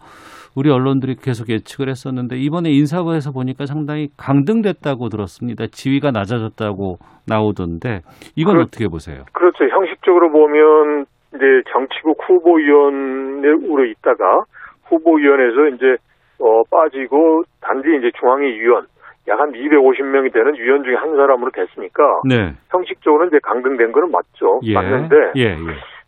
[0.57, 5.67] 우리 언론들이 계속 예측을 했었는데 이번에 인사부에서 보니까 상당히 강등됐다고 들었습니다.
[5.71, 6.97] 지위가 낮아졌다고
[7.29, 8.01] 나오던데
[8.37, 9.25] 이건 그렇, 어떻게 보세요?
[9.33, 9.65] 그렇죠.
[9.69, 14.43] 형식적으로 보면 이제 정치국 후보위원으로 있다가
[14.89, 15.97] 후보위원회에서 이제
[16.41, 18.87] 어, 빠지고 단지 이제 중앙위 위원
[19.29, 22.55] 약 한 250명이 되는 위원 중에 한 사람으로 됐으니까 네.
[22.71, 24.61] 형식적으로는 이제 강등된 거는 맞죠.
[24.63, 24.75] 예.
[24.75, 25.57] 맞는데 예, 예.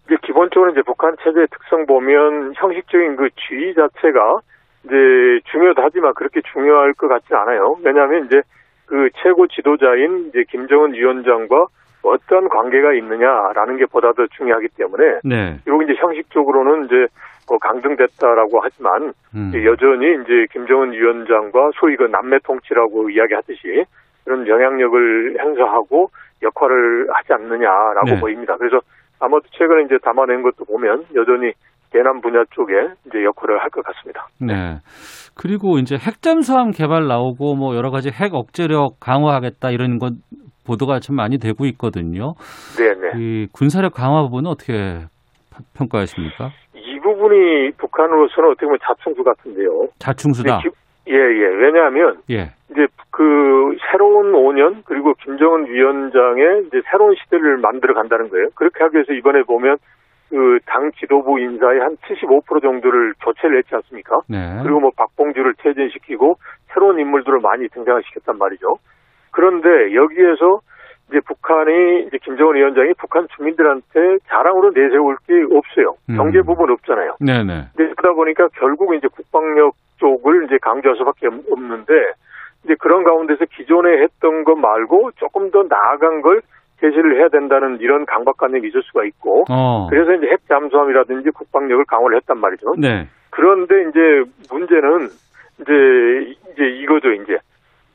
[0.07, 4.41] 이제 기본적으로 이제 북한 체제의 특성 보면 형식적인 그 지위 자체가
[4.85, 4.95] 이제
[5.51, 7.77] 중요하다 하지만 그렇게 중요할 것 같지 않아요.
[7.83, 8.43] 왜냐하면 이제
[8.87, 11.67] 그 최고 지도자인 이제 김정은 위원장과
[12.03, 15.59] 어떤 관계가 있느냐라는 게 보다 더 중요하기 때문에 네.
[15.65, 17.07] 그리고 이제 형식적으로는 이제 뭐
[17.59, 19.53] 강등됐다라고 하지만 음.
[19.65, 23.85] 여전히 이제 김정은 위원장과 소위 그 남매 통치라고 이야기하듯이
[24.25, 26.11] 그런 영향력을 행사하고
[26.43, 28.21] 역할을 하지 않느냐라고 네.
[28.21, 28.57] 보입니다.
[28.57, 28.81] 그래서
[29.21, 31.53] 아마도 최근에 이제 담아낸 것도 보면 여전히
[31.91, 32.73] 대남 분야 쪽에
[33.07, 34.27] 이제 역할을 할 것 같습니다.
[34.41, 34.79] 네.
[35.35, 40.15] 그리고 이제 핵잠수함 개발 나오고 뭐 여러 가지 핵 억제력 강화하겠다 이런 것
[40.67, 42.35] 보도가 참 많이 되고 있거든요.
[42.79, 43.11] 네, 네.
[43.19, 45.01] 이 군사력 강화 부분은 어떻게
[45.77, 46.51] 평가하십니까?
[47.13, 49.89] 이 부분이 북한으로서는 어떻게 보면 자충수 같은데요.
[49.99, 50.61] 자충수다.
[51.09, 51.47] 예, 예.
[51.47, 52.51] 왜냐하면 예.
[52.71, 58.49] 이제 그 새로운 5년 그리고 김정은 위원장의 이제 새로운 시대를 만들어 간다는 거예요.
[58.55, 59.77] 그렇게 하기 위해서 이번에 보면
[60.31, 64.21] 그 당 지도부 인사의 한 75% 정도를 교체를 했지 않습니까?
[64.29, 64.61] 네.
[64.63, 66.37] 그리고 뭐 박봉주를 퇴진시키고
[66.73, 68.77] 새로운 인물들을 많이 등장을 시켰단 말이죠.
[69.31, 70.61] 그런데 여기에서
[71.13, 75.97] 이제 북한이 이제 김정은 위원장이 북한 주민들한테 자랑으로 내세울 게 없어요.
[76.09, 76.17] 음.
[76.17, 77.17] 경제 부분 없잖아요.
[77.21, 77.69] 네네.
[77.77, 81.93] 그러다 보니까 결국 이제 국방력 쪽을 이제 강조할 수밖에 없는데
[82.65, 86.41] 이제 그런 가운데서 기존에 했던 것 말고 조금 더 나아간 걸
[86.81, 89.89] 제시를 해야 된다는 이런 강박관념이 있을 수가 있고 어.
[89.91, 92.75] 그래서 이제 핵 잠수함이라든지 국방력을 강화를 했단 말이죠.
[92.79, 93.07] 네.
[93.31, 94.01] 그런데 이제
[94.51, 95.09] 문제는
[95.61, 97.39] 이제 이제 이거죠 이제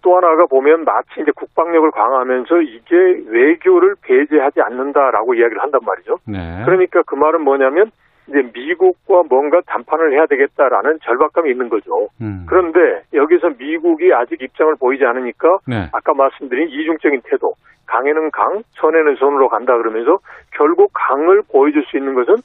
[0.01, 2.95] 또 하나가 보면 마치 이제 국방력을 강화하면서 이게
[3.27, 6.17] 외교를 배제하지 않는다라고 이야기를 한단 말이죠.
[6.27, 6.63] 네.
[6.65, 7.91] 그러니까 그 말은 뭐냐면
[8.29, 12.10] 이제 미국과 뭔가 담판을 해야 되겠다라는 절박감이 있는 거죠.
[12.21, 12.45] 음.
[12.47, 15.89] 그런데 여기서 미국이 아직 입장을 보이지 않으니까 네.
[15.93, 17.53] 아까 말씀드린 이중적인 태도,
[17.86, 20.19] 강에는 강, 선에는 선으로 간다 그러면서
[20.51, 22.36] 결국 강을 보여줄 수 있는 것은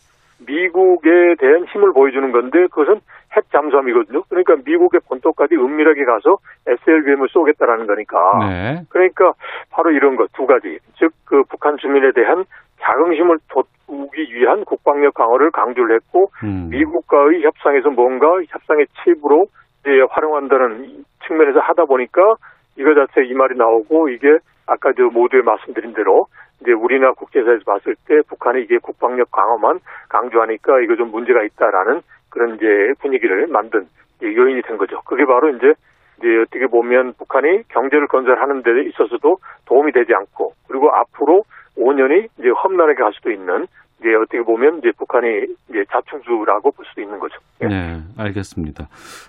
[0.46, 3.00] 미국에 대한 힘을 보여주는 건데 그것은
[3.36, 4.22] 핵 잠수함이거든요.
[4.28, 8.18] 그러니까 미국의 본토까지 은밀하게 가서 SLBM을 쏘겠다라는 거니까.
[8.48, 8.82] 네.
[8.90, 9.32] 그러니까
[9.70, 10.78] 바로 이런 것 두 가지.
[10.98, 12.44] 즉 그 북한 주민에 대한
[12.82, 16.68] 자긍심을 돋우기 위한 국방력 강화를 강조를 했고 음.
[16.70, 19.46] 미국과의 협상에서 뭔가 협상의 칩으로
[19.80, 22.36] 이제 활용한다는 측면에서 하다 보니까
[22.76, 26.26] 이거 자체 이 말이 나오고 이게 아까 저 모두에 말씀드린 대로
[26.62, 32.54] 이제 우리나라 국제사에서 봤을 때 북한이 이게 국방력 강화만 강조하니까 이거 좀 문제가 있다라는 그런
[32.56, 32.66] 이제
[33.00, 33.86] 분위기를 만든
[34.22, 35.00] 요인이 된 거죠.
[35.04, 35.74] 그게 바로 이제
[36.18, 41.42] 이제 어떻게 보면 북한이 경제를 건설하는 데 있어서도 도움이 되지 않고 그리고 앞으로
[41.76, 43.66] 5년이 이제 험난하게 갈 수도 있는
[43.98, 45.26] 이제 어떻게 보면 이제 북한이
[45.70, 47.34] 이제 자충수라고 볼 수도 있는 거죠.
[47.62, 47.66] 예.
[47.66, 48.86] 네, 알겠습니다.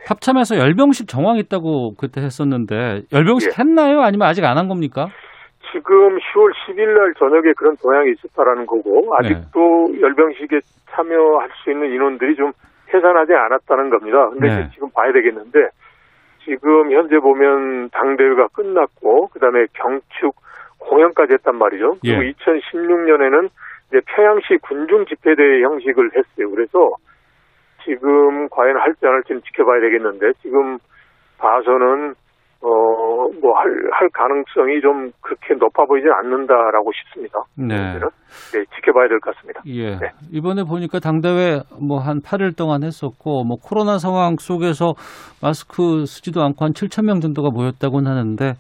[0.08, 3.56] 합참에서 열병식 정황 있다고 그때 했었는데 열병식 예.
[3.60, 4.02] 했나요?
[4.02, 5.08] 아니면 아직 안 한 겁니까?
[5.74, 10.02] 지금 10월 10일 날 저녁에 그런 동향이 있었다라는 거고 아직도 네.
[10.02, 12.54] 열병식에 참여할 수 있는 인원들이 좀
[12.94, 14.30] 해산하지 않았다는 겁니다.
[14.30, 14.70] 근데 네.
[14.74, 15.70] 지금 봐야 되겠는데
[16.46, 20.36] 지금 현재 보면 당대회가 끝났고 그다음에 경축
[20.78, 21.98] 공연까지 했단 말이죠.
[22.02, 22.32] 그리고 예.
[22.34, 23.50] 2016년에는
[23.88, 26.52] 이제 평양시 군중 집회대회 형식을 했어요.
[26.52, 26.92] 그래서
[27.84, 30.78] 지금 과연 할지 안 할지는 지켜봐야 되겠는데 지금
[31.38, 32.16] 봐서는
[32.66, 37.40] 어, 뭐, 할, 할 가능성이 좀 그렇게 높아 보이지 않는다라고 싶습니다.
[37.58, 38.00] 네.
[38.54, 39.62] 네, 지켜봐야 될 것 같습니다.
[39.68, 39.98] 예.
[39.98, 40.12] 네.
[40.32, 44.94] 이번에 보니까 당대회 뭐 한 8일 동안 했었고, 뭐 코로나 상황 속에서
[45.42, 48.54] 마스크 쓰지도 않고 한 7천 명 정도가 모였다고는 하는데,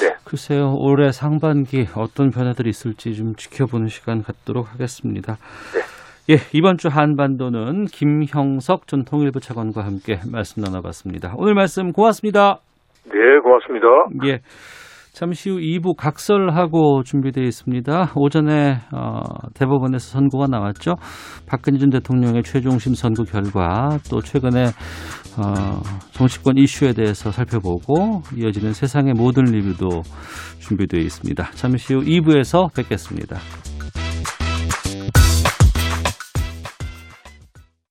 [0.00, 0.14] 네.
[0.24, 5.36] 글쎄요, 올해 상반기 어떤 변화들이 있을지 좀 지켜보는 시간 갖도록 하겠습니다.
[5.74, 6.34] 네.
[6.34, 11.34] 예, 이번 주 한반도는 김형석 전 통일부 차관과 함께 말씀 나눠봤습니다.
[11.36, 12.60] 오늘 말씀 고맙습니다.
[13.04, 13.86] 네, 고맙습니다.
[14.26, 14.40] 예.
[15.12, 18.12] 잠시 후 2부 각설하고 준비되어 있습니다.
[18.16, 19.20] 오전에 어,
[19.54, 20.94] 대법원에서 선고가 나왔죠.
[21.46, 25.82] 박근혜 전 대통령의 최종심 선고 결과 또 최근에 어,
[26.12, 30.00] 정치권 이슈에 대해서 살펴보고 이어지는 세상의 모든 리뷰도
[30.60, 31.44] 준비되어 있습니다.
[31.52, 33.36] 잠시 후 2부에서 뵙겠습니다.